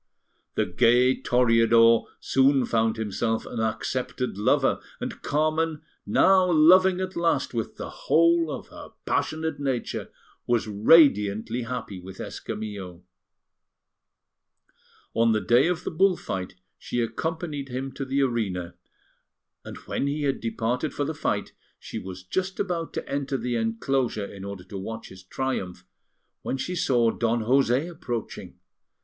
[0.55, 7.53] The gay Toreador soon found himself an accepted lover; and Carmen, now loving at last
[7.53, 10.09] with the whole of her passionate nature,
[10.47, 13.03] was radiantly happy with Escamillo.
[15.13, 18.73] On the day of the bull fight she accompanied him to the arena;
[19.63, 23.55] and when he had departed for the fight, she was just about to enter the
[23.55, 25.85] enclosure in order to watch his triumph,
[26.41, 28.57] when she saw Don José approaching.